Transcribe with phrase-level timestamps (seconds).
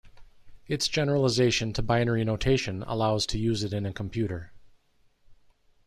[0.67, 4.51] Its generalization to binary notation allows to use it in a computer.